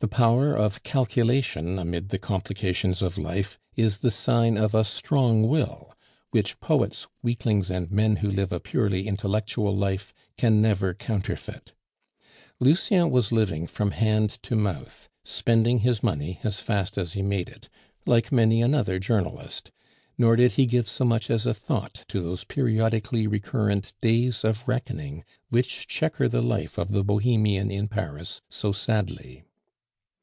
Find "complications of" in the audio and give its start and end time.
2.18-3.18